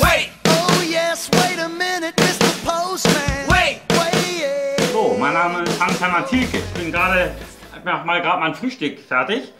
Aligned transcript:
Wait! 0.00 0.30
Oh 0.46 0.82
yes, 0.88 1.28
wait 1.32 1.58
a 1.58 1.68
minute, 1.68 2.14
Mr. 2.16 2.48
Postman. 2.64 3.48
Wait! 3.48 3.80
Wait! 3.90 4.80
So, 4.92 5.16
mein 5.18 5.34
Name 5.34 5.64
ist 5.64 5.80
Hans-Hermann 5.80 6.24
Thielke. 6.26 6.58
Ich 6.58 6.80
bin 6.80 6.92
gerade, 6.92 7.34
ich 7.76 7.84
mach 7.84 8.04
mal 8.04 8.22
gerade 8.22 8.40
mein 8.40 8.54
Frühstück 8.54 9.00
fertig. 9.00 9.52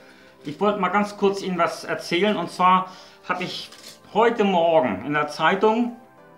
Ich 0.44 0.60
wollte 0.60 0.78
mal 0.78 0.90
ganz 0.90 1.16
kurz 1.16 1.42
Ihnen 1.42 1.58
was 1.58 1.82
erzählen. 1.84 2.36
Und 2.36 2.52
zwar 2.52 2.92
habe 3.28 3.42
ich 3.42 3.70
heute 4.14 4.44
Morgen 4.44 5.04
in 5.04 5.14
der 5.14 5.28
Zeitung 5.28 5.96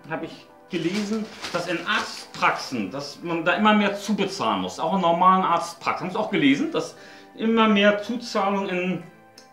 habe 0.09 0.25
ich 0.25 0.47
gelesen, 0.71 1.25
dass 1.53 1.67
in 1.67 1.77
Arztpraxen, 1.85 2.89
dass 2.89 3.21
man 3.21 3.45
da 3.45 3.53
immer 3.53 3.73
mehr 3.73 3.95
zubezahlen 3.95 4.61
muss, 4.61 4.79
auch 4.79 4.95
in 4.95 5.01
normalen 5.01 5.43
Arztpraxen. 5.43 6.07
Haben 6.07 6.13
Sie 6.13 6.19
auch 6.19 6.31
gelesen, 6.31 6.71
dass 6.71 6.95
immer 7.35 7.67
mehr 7.67 8.01
Zuzahlung 8.01 8.67
in 8.67 9.03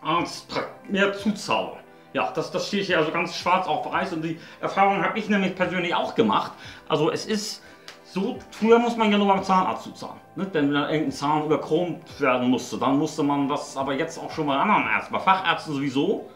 Arztpraxen, 0.03 0.73
mehr 0.89 1.13
Zuzahlung. 1.13 1.79
Ja, 2.13 2.31
das, 2.35 2.51
das 2.51 2.69
steht 2.69 2.87
hier 2.87 2.99
also 2.99 3.11
ganz 3.11 3.37
schwarz 3.37 3.67
auf 3.67 3.91
weiß 3.91 4.15
und 4.15 4.23
die 4.23 4.39
Erfahrung 4.61 5.03
habe 5.05 5.19
ich 5.19 5.29
nämlich 5.29 5.55
persönlich 5.55 5.95
auch 5.95 6.15
gemacht. 6.15 6.53
Also 6.89 7.11
es 7.11 7.27
ist 7.27 7.63
so, 8.05 8.39
früher 8.51 8.79
muss 8.79 8.97
man 8.97 9.13
ja 9.13 9.19
nur 9.19 9.29
beim 9.29 9.43
Zahnarzt 9.43 9.85
zuzahlen. 9.85 10.21
Ne? 10.35 10.47
Wenn 10.53 10.73
dann 10.73 10.89
irgendein 10.89 11.13
Zahn 11.13 11.45
überchromt 11.45 12.21
werden 12.21 12.49
musste, 12.49 12.79
dann 12.79 12.99
musste 12.99 13.23
man 13.23 13.49
das 13.49 13.77
aber 13.77 13.93
jetzt 13.93 14.19
auch 14.19 14.31
schon 14.31 14.47
bei 14.47 14.57
anderen 14.57 14.87
Ärzten, 14.89 15.13
bei 15.13 15.21
Fachärzten 15.21 15.75
sowieso. 15.75 16.31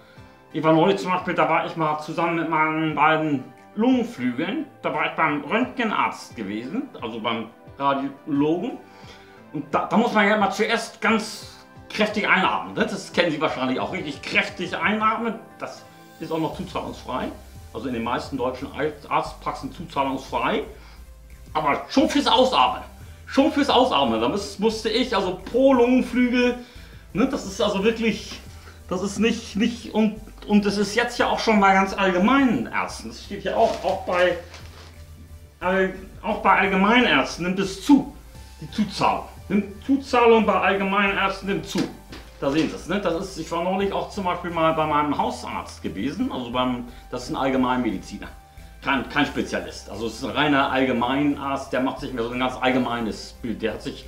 Ich 0.53 0.63
war 0.63 0.75
neulich 0.75 0.99
zum 0.99 1.13
Beispiel, 1.13 1.33
da 1.33 1.49
war 1.49 1.65
ich 1.65 1.75
mal 1.77 1.99
zusammen 2.01 2.37
mit 2.37 2.51
meinen 2.51 2.95
beiden 2.95 3.45
Lungenflügeln, 3.75 4.67
da 4.83 4.93
war 4.93 5.07
ich 5.07 5.13
beim 5.13 5.43
Röntgenarzt 5.45 6.37
gewesen, 6.37 6.91
also 7.01 7.19
beim 7.21 7.47
Radiologen. 7.79 8.73
Und 9.55 9.65
da, 9.73 9.87
da 9.87 9.97
muss 9.97 10.13
man 10.13 10.29
ja 10.29 10.37
mal 10.37 10.51
zuerst 10.51 11.01
ganz 11.01 11.62
kräftig 11.93 12.29
einatmen. 12.29 12.75
Ne? 12.75 12.87
Das 12.87 13.13
kennen 13.13 13.31
Sie 13.31 13.41
wahrscheinlich 13.41 13.81
auch. 13.81 13.93
Richtig 13.93 14.23
kräftig 14.23 14.77
einatmen, 14.77 15.35
das 15.59 15.83
ist 16.21 16.33
auch 16.33 16.39
noch 16.39 16.57
zuzahlungsfrei. 16.57 17.29
Also 17.73 17.89
in 17.89 17.95
den 17.95 18.03
meisten 18.03 18.37
deutschen 18.37 18.69
Arztpraxen 19.09 19.73
zuzahlungsfrei. 19.73 20.65
Aber 21.55 21.87
schon 21.89 22.09
fürs 22.09 22.27
Ausatmen. 22.27 22.83
Schon 23.27 23.53
fürs 23.53 23.71
Ausatmen. 23.71 24.21
Da 24.21 24.29
musste 24.29 24.91
ich, 24.91 25.17
also 25.17 25.41
pro 25.51 25.73
Lungenflügel, 25.73 26.59
ne, 27.13 27.29
das 27.29 27.47
ist 27.47 27.61
also 27.61 27.83
wirklich, 27.83 28.41
das 28.89 29.03
ist 29.03 29.19
nicht, 29.19 29.57
nicht 29.57 29.95
und, 29.95 30.21
und 30.47 30.67
das 30.67 30.77
ist 30.77 30.95
jetzt 30.95 31.19
ja 31.19 31.29
auch 31.29 31.39
schon 31.39 31.61
bei 31.61 31.73
ganz 31.73 31.95
allgemeinen 31.95 32.67
Ärzten. 32.67 33.09
Das 33.09 33.25
steht 33.25 33.45
ja 33.45 33.57
auch, 33.57 33.83
auch 33.85 34.05
bei, 34.05 34.37
auch 36.23 36.39
bei 36.43 36.59
Allgemeinärzten 36.59 37.47
nimmt 37.47 37.59
es 37.59 37.85
zu, 37.85 38.15
die 38.61 38.71
Zuzahlung. 38.71 39.25
Nimmt 39.53 39.85
Zuzahlung 39.85 40.47
bei 40.47 40.55
Allgemeinärzten 40.55 41.49
nimmt 41.49 41.67
zu. 41.67 41.79
Da 42.41 42.51
sehen 42.51 42.69
Sie 42.69 42.75
es. 42.75 42.89
Ne? 42.89 43.01
Das 43.01 43.15
ist, 43.25 43.39
ich 43.39 43.51
war 43.53 43.63
neulich 43.63 43.93
auch 43.93 44.11
zum 44.11 44.25
Beispiel 44.25 44.51
mal 44.51 44.73
bei 44.73 44.87
meinem 44.87 45.17
Hausarzt 45.17 45.83
gewesen. 45.83 46.33
Also 46.33 46.51
beim, 46.51 46.89
das 47.11 47.25
ist 47.25 47.31
ein 47.31 47.37
Allgemeinmediziner 47.37 48.29
kein, 48.83 49.09
kein 49.09 49.27
Spezialist. 49.27 49.89
Also 49.89 50.07
es 50.07 50.15
ist 50.15 50.25
ein 50.25 50.31
reiner 50.31 50.71
Allgemeinarzt, 50.71 51.73
der 51.73 51.81
macht 51.81 52.01
sich 52.01 52.13
mehr 52.13 52.25
so 52.25 52.31
ein 52.31 52.41
ganz 52.41 52.55
allgemeines 52.61 53.35
Bild. 53.41 53.63
Der 53.63 53.75
hat 53.75 53.83
sich 53.83 54.05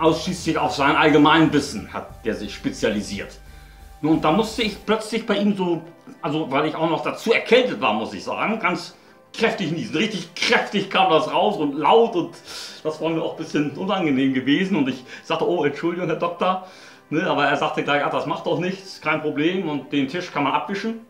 ausschließlich 0.00 0.58
auf 0.58 0.74
sein 0.74 0.96
Allgemeinwissen 0.96 1.92
hat 1.92 2.24
der 2.24 2.34
sich 2.34 2.54
spezialisiert. 2.54 3.38
Und 4.02 4.22
da 4.22 4.32
musste 4.32 4.62
ich 4.62 4.84
plötzlich 4.84 5.26
bei 5.26 5.38
ihm 5.38 5.56
so, 5.56 5.82
also 6.20 6.50
weil 6.50 6.66
ich 6.66 6.74
auch 6.74 6.90
noch 6.90 7.02
dazu 7.02 7.32
erkältet 7.32 7.80
war, 7.80 7.94
muss 7.94 8.12
ich 8.12 8.22
sagen, 8.22 8.60
ganz 8.60 8.94
kräftig 9.32 9.72
niesen. 9.72 9.96
Richtig 9.96 10.34
kräftig 10.34 10.90
kam 10.90 11.10
das 11.10 11.32
raus 11.32 11.56
und 11.56 11.76
laut 11.76 12.16
und 12.16 12.36
das 12.82 13.00
war 13.00 13.10
mir 13.10 13.22
auch 13.22 13.32
ein 13.32 13.38
bisschen 13.38 13.70
unangenehm 13.72 14.34
gewesen. 14.34 14.76
Und 14.76 14.88
ich 14.88 15.04
sagte, 15.24 15.48
oh, 15.48 15.64
Entschuldigung, 15.64 16.08
Herr 16.08 16.16
Doktor. 16.16 16.66
Ne, 17.10 17.26
aber 17.26 17.46
er 17.46 17.56
sagte 17.56 17.82
gleich, 17.84 18.04
ach, 18.04 18.10
das 18.10 18.26
macht 18.26 18.44
doch 18.46 18.58
nichts, 18.58 19.00
kein 19.00 19.22
Problem 19.22 19.66
und 19.68 19.90
den 19.92 20.08
Tisch 20.08 20.30
kann 20.30 20.44
man 20.44 20.52
abwischen. 20.52 21.06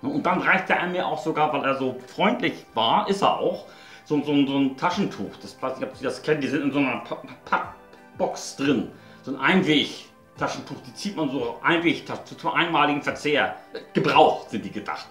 Und 0.00 0.24
dann 0.24 0.40
reichte 0.40 0.74
er 0.74 0.86
mir 0.86 1.06
auch 1.06 1.18
sogar, 1.18 1.52
weil 1.52 1.64
er 1.64 1.76
so 1.76 1.96
freundlich 2.06 2.52
war, 2.74 3.08
ist 3.08 3.22
er 3.22 3.40
auch, 3.40 3.64
so, 4.04 4.22
so, 4.22 4.46
so 4.46 4.58
ein 4.58 4.76
Taschentuch. 4.76 5.36
Das, 5.40 5.54
ich 5.54 5.62
weiß 5.62 5.78
nicht, 5.78 5.88
ob 5.88 5.96
Sie 5.96 6.04
das 6.04 6.22
kennen, 6.22 6.40
die 6.40 6.46
sind 6.46 6.62
in 6.62 6.72
so 6.72 6.78
einer 6.78 7.02
Pappbox 7.46 8.56
drin. 8.56 8.90
So 9.22 9.32
ein 9.34 9.40
Einweg-Taschentuch, 9.40 10.76
die 10.86 10.94
zieht 10.94 11.16
man 11.16 11.30
so 11.30 11.56
Einweg 11.62 12.04
zum 12.06 12.52
einmaligen 12.52 13.02
Verzehr. 13.02 13.56
Gebraucht 13.92 14.50
sind 14.50 14.64
die 14.64 14.70
gedacht. 14.70 15.08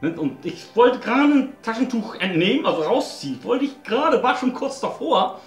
Und 0.00 0.44
ich 0.44 0.64
wollte 0.74 0.98
gerade 0.98 1.22
ein 1.22 1.56
Taschentuch 1.62 2.16
entnehmen, 2.16 2.66
also 2.66 2.82
rausziehen, 2.82 3.42
wollte 3.42 3.64
ich 3.64 3.82
gerade, 3.82 4.22
war 4.22 4.36
schon 4.36 4.52
kurz 4.52 4.80
davor. 4.80 5.40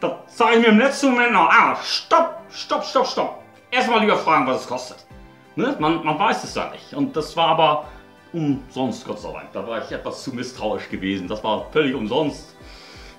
Da 0.00 0.24
sage 0.26 0.56
ich 0.56 0.62
mir 0.62 0.68
im 0.68 0.78
letzten 0.78 1.10
Moment 1.10 1.32
noch, 1.32 1.48
ah, 1.48 1.76
stopp, 1.82 2.40
stopp, 2.50 2.84
stopp, 2.84 3.06
stopp. 3.06 3.42
Erstmal 3.70 4.00
lieber 4.00 4.18
fragen, 4.18 4.46
was 4.46 4.62
es 4.62 4.66
kostet. 4.66 5.06
Ne? 5.54 5.76
Man, 5.78 6.04
man 6.04 6.18
weiß 6.18 6.42
es 6.44 6.54
ja 6.54 6.70
nicht. 6.70 6.92
Und 6.94 7.16
das 7.16 7.36
war 7.36 7.48
aber 7.48 7.88
umsonst, 8.32 9.06
Gott 9.06 9.20
sei 9.20 9.32
Dank. 9.32 9.52
Da 9.52 9.66
war 9.66 9.84
ich 9.84 9.92
etwas 9.92 10.24
zu 10.24 10.34
misstrauisch 10.34 10.88
gewesen. 10.88 11.28
Das 11.28 11.44
war 11.44 11.66
völlig 11.70 11.94
umsonst. 11.94 12.56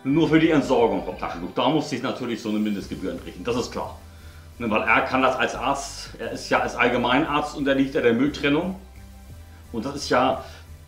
Nur 0.03 0.27
für 0.27 0.39
die 0.39 0.49
Entsorgung 0.49 1.05
vom 1.05 1.17
Taschentuch. 1.17 1.51
Da 1.55 1.69
musste 1.69 1.95
ich 1.95 2.03
natürlich 2.03 2.41
so 2.41 2.49
eine 2.49 2.59
Mindestgebühr 2.59 3.11
entrichten, 3.11 3.43
das 3.45 3.55
ist 3.55 3.71
klar. 3.71 3.97
Ne, 4.59 4.69
weil 4.69 4.81
er 4.81 5.01
kann 5.01 5.21
das 5.21 5.35
als 5.35 5.55
Arzt, 5.55 6.09
er 6.19 6.31
ist 6.31 6.49
ja 6.49 6.59
als 6.59 6.75
Allgemeinarzt 6.75 7.55
unterliegt 7.55 7.95
er 7.95 8.01
der 8.01 8.13
Mülltrennung. 8.13 8.75
Und 9.71 9.85
das 9.85 9.95
ist 9.95 10.09
ja, 10.09 10.43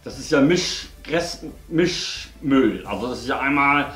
das 0.05 0.19
ist 0.19 0.31
ja 0.31 0.39
Misch, 0.39 0.87
Rest, 1.07 1.43
Mischmüll. 1.67 2.85
Also 2.85 3.07
das 3.07 3.19
ist 3.21 3.27
ja 3.27 3.39
einmal 3.39 3.87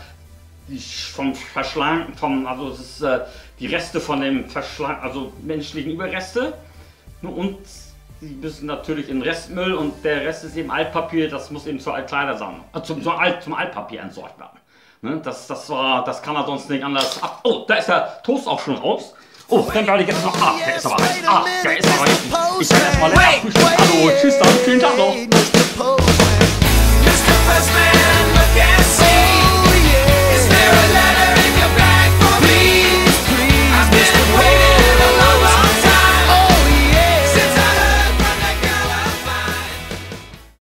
die 0.67 0.79
vom 0.79 1.33
Verschleim, 1.33 2.13
vom, 2.15 2.45
also 2.45 2.71
das 2.71 2.79
ist 2.79 3.01
äh, 3.01 3.19
die 3.59 3.67
Reste 3.67 3.99
von 3.99 4.19
dem 4.19 4.49
Verschleim, 4.49 4.97
also 5.01 5.31
menschlichen 5.43 5.91
Überreste. 5.91 6.53
Und 7.21 7.57
die 8.21 8.27
müssen 8.27 8.65
natürlich 8.65 9.07
in 9.09 9.21
Restmüll 9.21 9.73
und 9.73 10.03
der 10.03 10.21
Rest 10.21 10.43
ist 10.43 10.57
eben 10.57 10.71
Altpapier, 10.71 11.29
das 11.29 11.51
muss 11.51 11.65
eben 11.67 11.79
zur 11.79 11.95
Altkleidersammlung, 11.95 12.65
äh, 12.73 12.81
zum, 12.81 13.01
zum, 13.03 13.13
Alt, 13.13 13.43
zum 13.43 13.53
Altpapier 13.53 14.01
entsorgt 14.01 14.37
werden. 14.39 14.59
Ne? 15.01 15.21
Das, 15.23 15.47
das, 15.47 15.69
war, 15.69 16.03
das 16.03 16.21
kann 16.21 16.35
er 16.35 16.45
sonst 16.45 16.69
nicht 16.69 16.83
anders 16.83 17.21
ab. 17.21 17.41
Oh, 17.43 17.65
da 17.67 17.75
ist 17.75 17.87
der 17.87 18.21
Toast 18.23 18.47
auch 18.47 18.59
schon 18.59 18.75
raus. 18.75 19.13
Oh, 19.47 19.65
dann 19.73 19.85
werde 19.87 20.03
ich 20.03 20.09
jetzt 20.09 20.23
noch. 20.23 20.35
Ah, 20.41 20.55
der 20.63 20.75
ist 20.75 20.85
aber 20.85 21.03
heiß. 21.03 21.21
Ah, 21.25 21.45
der 21.63 21.77
ist 21.77 21.87
aber 21.87 22.01
heiß. 22.01 22.61
Ich 22.61 22.69
werde 22.69 22.85
erstmal 22.85 23.09
lecker 23.11 23.31
frühstücken. 23.41 23.67
Hallo, 23.77 24.11
tschüss 24.21 24.37
dann, 24.37 24.49
schönen 24.65 24.81
Tag 24.81 24.97
noch. 24.97 25.38